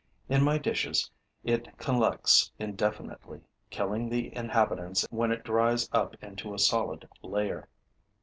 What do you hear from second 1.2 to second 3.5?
it collects indefinitely,